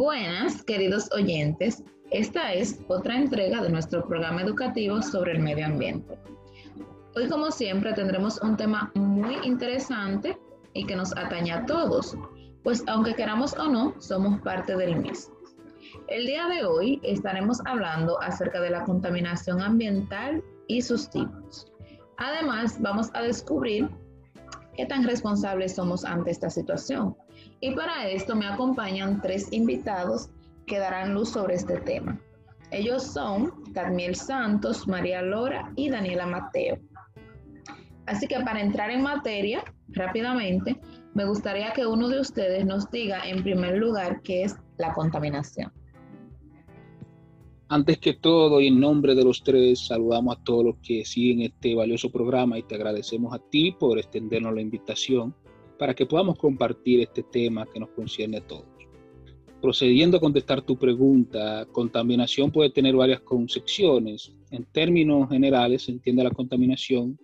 [0.00, 1.84] Buenas, queridos oyentes.
[2.10, 6.18] Esta es otra entrega de nuestro programa educativo sobre el medio ambiente.
[7.14, 10.38] Hoy, como siempre, tendremos un tema muy interesante
[10.72, 12.16] y que nos atañe a todos,
[12.62, 15.34] pues aunque queramos o no, somos parte del mismo.
[16.08, 21.70] El día de hoy estaremos hablando acerca de la contaminación ambiental y sus tipos.
[22.16, 23.90] Además, vamos a descubrir
[24.80, 27.14] qué tan responsables somos ante esta situación
[27.60, 30.30] y para esto me acompañan tres invitados
[30.66, 32.18] que darán luz sobre este tema.
[32.70, 36.78] Ellos son Carmiel Santos, María Lora y Daniela Mateo.
[38.06, 40.80] Así que para entrar en materia rápidamente,
[41.12, 45.70] me gustaría que uno de ustedes nos diga en primer lugar qué es la contaminación.
[47.72, 51.42] Antes que todo, y en nombre de los tres, saludamos a todos los que siguen
[51.42, 55.32] este valioso programa y te agradecemos a ti por extendernos la invitación
[55.78, 58.66] para que podamos compartir este tema que nos concierne a todos.
[59.62, 64.32] Procediendo a contestar tu pregunta, contaminación puede tener varias concepciones.
[64.50, 67.16] En términos generales, se entiende la contaminación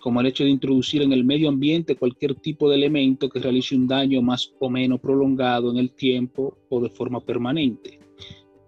[0.00, 3.76] como el hecho de introducir en el medio ambiente cualquier tipo de elemento que realice
[3.76, 8.00] un daño más o menos prolongado en el tiempo o de forma permanente,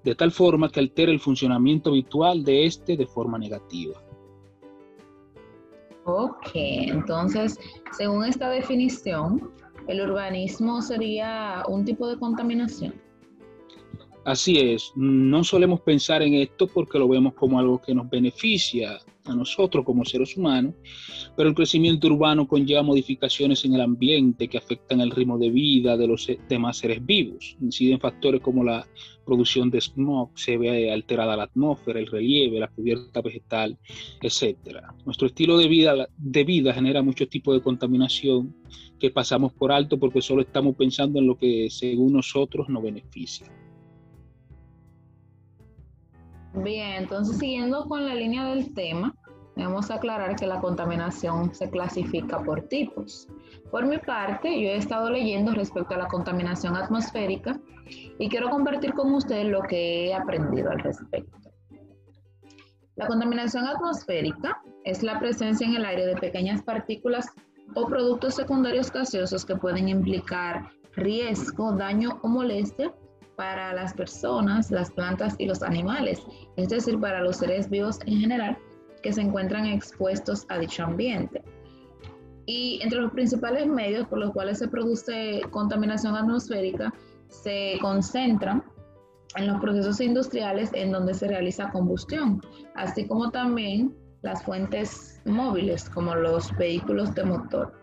[0.06, 4.00] de tal forma que altere el funcionamiento habitual de éste de forma negativa.
[6.04, 7.58] Ok, entonces,
[7.98, 9.50] según esta definición,
[9.88, 12.94] el urbanismo sería un tipo de contaminación.
[14.24, 19.00] Así es, no solemos pensar en esto porque lo vemos como algo que nos beneficia
[19.28, 20.74] a nosotros como seres humanos,
[21.36, 25.96] pero el crecimiento urbano conlleva modificaciones en el ambiente que afectan el ritmo de vida
[25.96, 27.56] de los demás seres vivos.
[27.60, 28.86] Inciden factores como la
[29.24, 33.76] producción de smog, se ve alterada la atmósfera, el relieve, la cubierta vegetal,
[34.22, 34.56] etc.
[35.04, 38.54] Nuestro estilo de vida, de vida genera muchos tipos de contaminación
[38.98, 43.46] que pasamos por alto porque solo estamos pensando en lo que según nosotros nos beneficia.
[46.54, 49.14] Bien, entonces siguiendo con la línea del tema,
[49.56, 53.26] debemos aclarar que la contaminación se clasifica por tipos.
[53.70, 57.58] Por mi parte, yo he estado leyendo respecto a la contaminación atmosférica
[58.18, 61.38] y quiero compartir con ustedes lo que he aprendido al respecto.
[62.96, 67.26] La contaminación atmosférica es la presencia en el aire de pequeñas partículas
[67.74, 72.94] o productos secundarios gaseosos que pueden implicar riesgo, daño o molestia
[73.36, 76.22] para las personas, las plantas y los animales,
[76.56, 78.56] es decir, para los seres vivos en general
[79.06, 81.40] que se encuentran expuestos a dicho ambiente.
[82.44, 86.92] Y entre los principales medios por los cuales se produce contaminación atmosférica
[87.28, 88.64] se concentran
[89.36, 92.40] en los procesos industriales en donde se realiza combustión,
[92.74, 97.80] así como también las fuentes móviles como los vehículos de motor.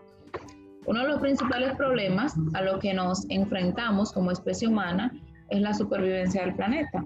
[0.84, 5.10] Uno de los principales problemas a los que nos enfrentamos como especie humana
[5.48, 7.02] es la supervivencia del planeta.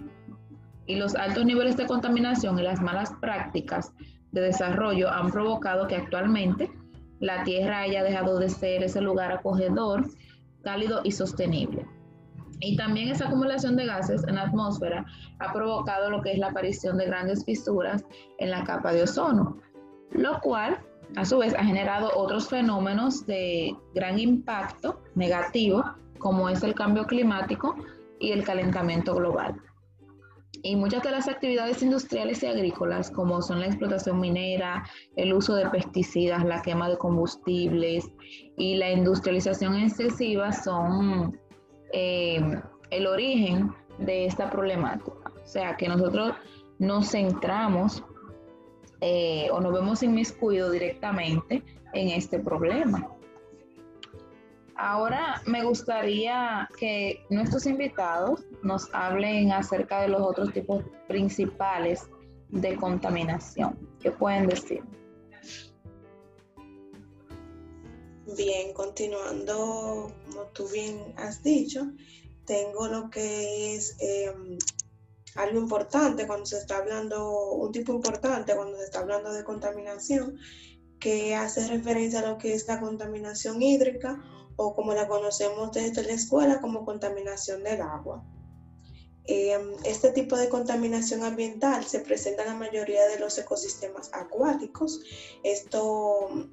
[0.88, 3.92] Y los altos niveles de contaminación y las malas prácticas
[4.32, 6.70] de desarrollo han provocado que actualmente
[7.20, 10.08] la Tierra haya dejado de ser ese lugar acogedor,
[10.62, 11.86] cálido y sostenible.
[12.60, 15.04] Y también esa acumulación de gases en la atmósfera
[15.38, 18.04] ha provocado lo que es la aparición de grandes fisuras
[18.38, 19.58] en la capa de ozono,
[20.10, 20.78] lo cual
[21.16, 25.84] a su vez ha generado otros fenómenos de gran impacto negativo,
[26.18, 27.76] como es el cambio climático,
[28.20, 29.54] y el calentamiento global.
[30.62, 34.84] Y muchas de las actividades industriales y agrícolas, como son la explotación minera,
[35.16, 38.10] el uso de pesticidas, la quema de combustibles
[38.56, 41.38] y la industrialización excesiva, son
[41.92, 42.40] eh,
[42.90, 45.32] el origen de esta problemática.
[45.42, 46.34] O sea, que nosotros
[46.78, 48.04] nos centramos
[49.00, 51.62] eh, o nos vemos inmiscuidos directamente
[51.94, 53.08] en este problema.
[54.78, 62.08] Ahora me gustaría que nuestros invitados nos hablen acerca de los otros tipos principales
[62.50, 63.76] de contaminación.
[64.00, 64.84] ¿Qué pueden decir?
[68.36, 71.90] Bien, continuando, como tú bien has dicho,
[72.44, 74.58] tengo lo que es em,
[75.34, 80.38] algo importante cuando se está hablando, un tipo importante cuando se está hablando de contaminación,
[80.98, 84.22] que hace referencia a lo que es la contaminación hídrica
[84.56, 88.24] o como la conocemos desde la escuela como contaminación del agua.
[89.24, 95.00] Em, este tipo de contaminación ambiental se presenta en la mayoría de los ecosistemas acuáticos.
[95.42, 96.48] Esto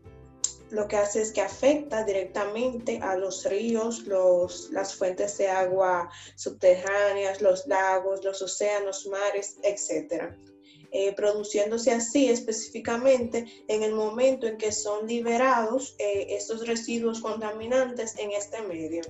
[0.72, 6.10] lo que hace es que afecta directamente a los ríos, los, las fuentes de agua
[6.36, 10.36] subterráneas, los lagos, los océanos, mares, etc.
[10.98, 18.18] Eh, produciéndose así específicamente en el momento en que son liberados eh, estos residuos contaminantes
[18.18, 19.02] en este medio.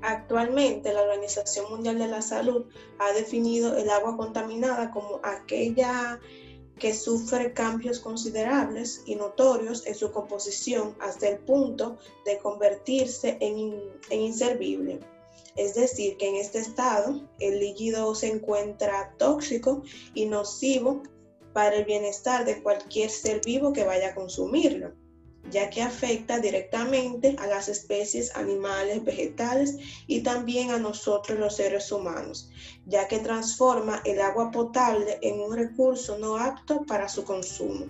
[0.00, 2.64] Actualmente, la Organización Mundial de la Salud
[3.00, 6.18] ha definido el agua contaminada como aquella
[6.78, 13.78] que sufre cambios considerables y notorios en su composición hasta el punto de convertirse en,
[14.10, 15.00] inservible.
[15.56, 19.82] Es decir, que en este estado el líquido se encuentra tóxico
[20.14, 21.02] y nocivo
[21.52, 24.92] para el bienestar de cualquier ser vivo que vaya a consumirlo
[25.50, 31.90] ya que afecta directamente a las especies animales, vegetales y también a nosotros los seres
[31.92, 32.50] humanos,
[32.86, 37.86] ya que transforma el agua potable en un recurso no apto para su consumo.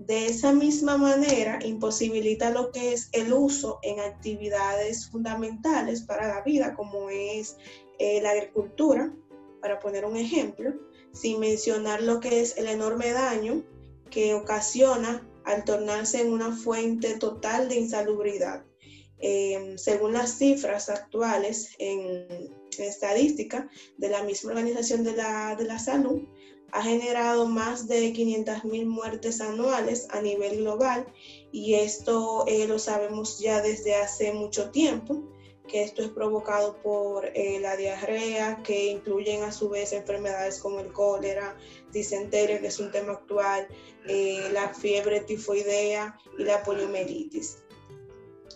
[0.00, 6.40] De esa misma manera, imposibilita lo que es el uso en actividades fundamentales para la
[6.40, 7.58] vida, como es
[7.98, 9.14] eh, la agricultura,
[9.60, 10.72] para poner un ejemplo,
[11.12, 13.62] sin mencionar lo que es el enorme daño
[14.10, 18.64] que ocasiona al tornarse en una fuente total de insalubridad.
[19.18, 22.48] Em, según las cifras actuales en,
[22.78, 23.68] estadística
[23.98, 26.22] de la misma Organización de la, de la Salud,
[26.72, 31.06] ha generado más de 500.000 muertes anuales a nivel global
[31.52, 35.24] y esto eh, lo sabemos ya desde hace mucho tiempo
[35.70, 40.80] que esto es provocado por eh, la diarrea, que incluyen a su vez enfermedades como
[40.80, 41.56] el cólera,
[41.92, 43.68] disentería, que es un tema actual,
[44.08, 47.58] eh, la fiebre tifoidea y la poliomielitis.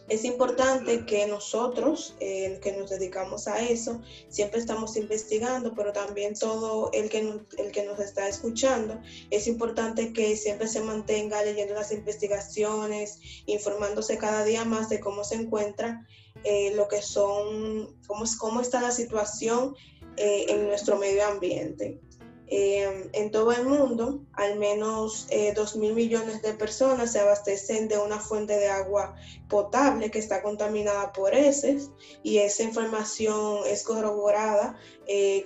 [0.08, 6.34] Es importante que nosotros, eh, que nos dedicamos a eso, siempre estamos investigando, pero también
[6.34, 7.20] todo el que,
[7.56, 14.18] el que nos está escuchando, es importante que siempre se mantenga leyendo las investigaciones, informándose
[14.18, 16.06] cada día más de cómo se encuentra
[16.42, 19.74] eh, lo que son, cómo, cómo está la situación
[20.18, 22.00] eh, en nuestro medio ambiente.
[22.48, 27.98] Eh, en todo el mundo, al menos 2 mil millones de personas se abastecen de
[27.98, 29.16] una fuente de agua
[29.48, 31.90] potable que está contaminada por heces
[32.22, 34.76] y esa información es corroborada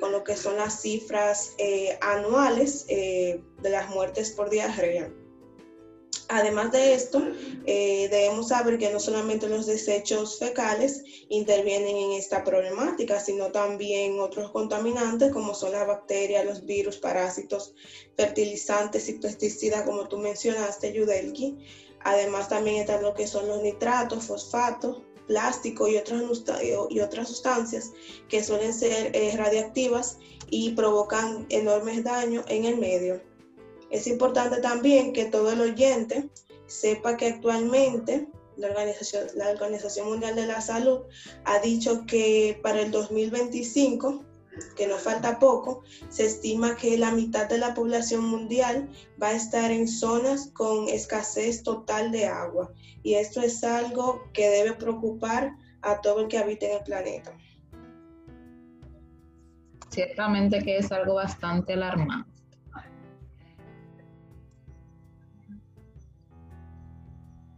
[0.01, 1.55] con lo que son las cifras
[2.01, 5.11] anuales de las muertes por diarrea.
[6.29, 7.23] Además de esto,
[7.65, 14.21] eh, debemos saber que no solamente los desechos fecales intervienen en esta problemática, sino también
[14.21, 17.75] otros contaminantes como son las bacterias, los virus, parásitos,
[18.15, 21.57] fertilizantes y pesticidas, como tú mencionaste, Yudelki.
[22.05, 26.23] Además también están lo que son los nitratos, fosfatos, plástico y otras,
[26.91, 27.93] y otras sustancias
[28.29, 30.19] que suelen ser eh, radiactivas
[30.51, 33.28] y provocan enormes daños en el medio.
[33.91, 36.29] Es importante también que todo el oyente
[36.67, 41.01] sepa que actualmente la Organización, la Organización Mundial de la Salud
[41.45, 44.25] ha dicho que para el 2025,
[44.77, 48.89] que nos falta poco, se estima que la mitad de la población mundial
[49.23, 52.73] va a estar en zonas con escasez total de agua.
[53.03, 55.53] Y esto es algo que debe preocupar
[55.83, 57.33] a todo el que habite en el planeta.
[59.91, 62.38] Ciertamente que es algo bastante alarmante.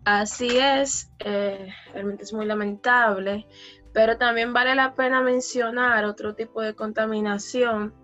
[0.05, 3.47] Así es, eh, realmente es muy lamentable,
[3.93, 7.95] pero también vale la pena mencionar otro tipo de contaminación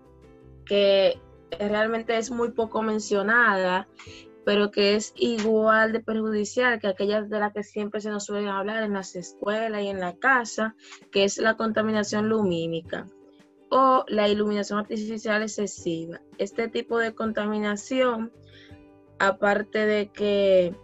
[0.65, 1.19] que
[1.59, 3.87] realmente es muy poco mencionada,
[4.45, 8.49] pero que es igual de perjudicial que aquellas de las que siempre se nos suele
[8.49, 10.75] hablar en las escuelas y en la casa,
[11.11, 13.07] que es la contaminación lumínica
[13.69, 16.21] o la iluminación artificial excesiva.
[16.37, 18.31] Este tipo de contaminación,
[19.19, 20.75] aparte de que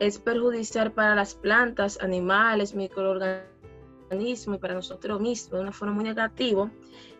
[0.00, 6.04] es perjudicial para las plantas, animales, microorganismos y para nosotros mismos de una forma muy
[6.04, 6.70] negativa,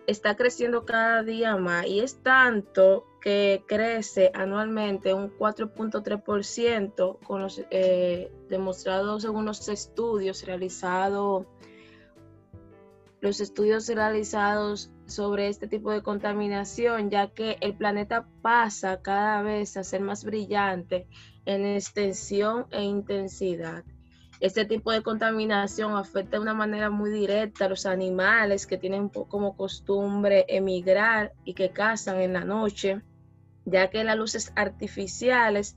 [0.06, 7.62] está creciendo cada día más y es tanto que crece anualmente un 4.3% con los
[7.70, 11.47] eh, demostrados según los estudios realizados
[13.20, 19.76] los estudios realizados sobre este tipo de contaminación, ya que el planeta pasa cada vez
[19.76, 21.06] a ser más brillante
[21.46, 23.84] en extensión e intensidad.
[24.40, 29.08] Este tipo de contaminación afecta de una manera muy directa a los animales que tienen
[29.08, 33.00] como costumbre emigrar y que cazan en la noche,
[33.64, 35.76] ya que las luces artificiales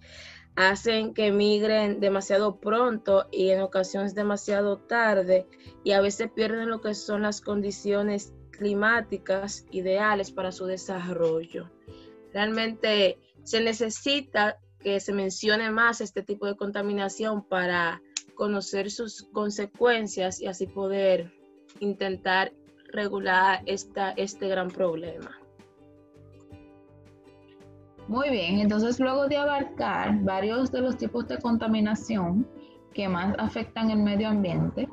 [0.55, 5.47] hacen que emigren demasiado pronto y en ocasiones demasiado tarde
[5.83, 11.69] y a veces pierden lo que son las condiciones climáticas ideales para su desarrollo.
[12.33, 18.01] Realmente se necesita que se mencione más este tipo de contaminación para
[18.35, 21.31] conocer sus consecuencias y así poder
[21.79, 22.53] intentar
[22.91, 25.37] regular esta, este gran problema.
[28.07, 32.47] Muy bien, entonces luego de abarcar varios de los tipos de contaminación
[32.93, 34.89] que más afectan el medio ambiente,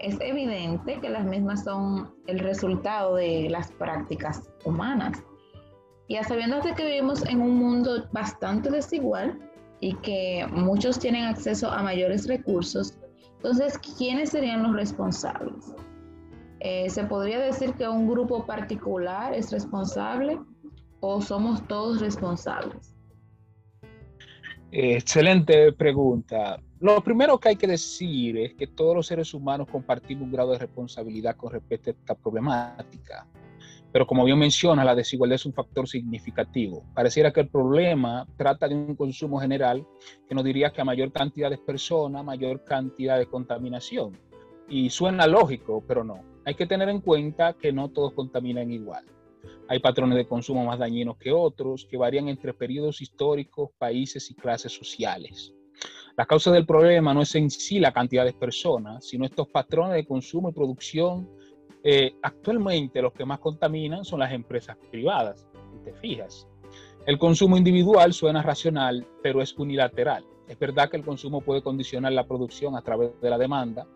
[0.00, 5.22] es evidente que las mismas son el resultado de las prácticas humanas.
[6.08, 9.38] Y a sabiendas de que vivimos en un mundo bastante desigual
[9.80, 12.98] y que muchos tienen acceso a mayores recursos,
[13.36, 15.74] entonces, ¿quiénes serían los responsables?
[16.60, 20.38] Eh, ¿Se podría decir que un grupo particular es responsable
[21.00, 22.94] o somos todos responsables?
[24.72, 26.60] Excelente pregunta.
[26.80, 30.52] Lo primero que hay que decir es que todos los seres humanos compartimos un grado
[30.52, 33.26] de responsabilidad con respecto a esta problemática.
[33.92, 36.82] Pero como bien menciona, la desigualdad es un factor significativo.
[36.94, 39.86] Pareciera que el problema trata de un consumo general
[40.26, 44.18] que nos diría que a mayor cantidad de personas, mayor cantidad de contaminación.
[44.66, 46.22] Y suena lógico, pero no.
[46.46, 49.04] Hay que tener en cuenta que no todos contaminan igual.
[49.68, 54.34] Hay patrones de consumo más dañinos que otros, que varían entre periodos históricos, países y
[54.34, 55.52] clases sociales.
[56.20, 59.94] La causa del problema no es en sí la cantidad de personas, sino estos patrones
[59.94, 61.26] de consumo y producción.
[61.82, 66.46] Eh, actualmente los que más contaminan son las empresas privadas, si te fijas.
[67.06, 70.26] El consumo individual suena racional, pero es unilateral.
[70.46, 73.86] Es verdad que el consumo puede condicionar la producción a través de la demanda,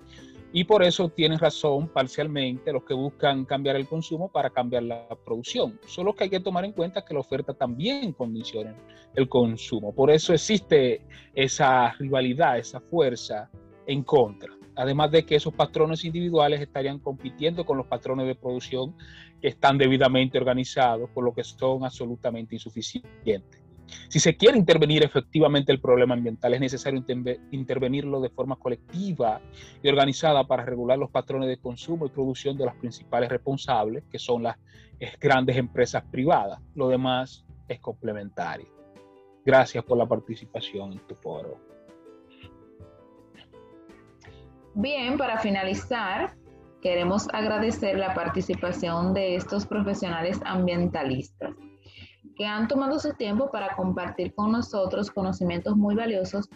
[0.57, 5.09] y por eso tienen razón parcialmente los que buscan cambiar el consumo para cambiar la
[5.25, 5.81] producción.
[5.85, 8.73] Solo que hay que tomar en cuenta que la oferta también condiciona
[9.17, 9.93] el consumo.
[9.93, 13.51] Por eso existe esa rivalidad, esa fuerza
[13.89, 14.53] en contra.
[14.77, 18.95] Además de que esos patrones individuales estarían compitiendo con los patrones de producción
[19.41, 23.63] que están debidamente organizados, por lo que son absolutamente insuficientes.
[24.09, 27.05] Si se quiere intervenir efectivamente el problema ambiental, es necesario
[27.50, 29.41] intervenirlo de forma colectiva
[29.83, 34.19] y organizada para regular los patrones de consumo y producción de las principales responsables, que
[34.19, 34.57] son las
[35.21, 36.61] grandes empresas privadas.
[36.75, 38.67] Lo demás es complementario.
[39.45, 41.61] Gracias por la participación en tu foro.
[44.75, 46.35] Bien, para finalizar,
[46.81, 51.54] queremos agradecer la participación de estos profesionales ambientalistas
[52.37, 56.49] que han tomado su tiempo para compartir con nosotros conocimientos muy valiosos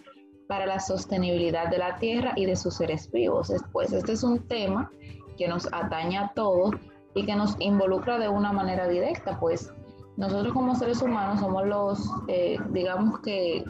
[0.48, 3.52] para la sostenibilidad de la Tierra y de sus seres vivos.
[3.72, 4.90] Pues este es un tema
[5.36, 6.74] que nos atañe a todos
[7.14, 9.72] y que nos involucra de una manera directa, pues
[10.16, 13.64] nosotros como seres humanos somos los, eh, digamos que,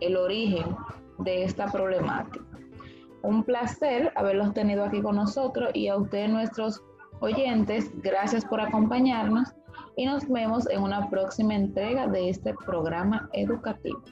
[0.00, 0.76] el origen
[1.18, 2.44] de esta problemática.
[3.22, 6.82] Un placer haberlos tenido aquí con nosotros y a ustedes, nuestros
[7.20, 9.54] oyentes, gracias por acompañarnos
[9.96, 14.02] y nos vemos en una próxima entrega de este programa educativo.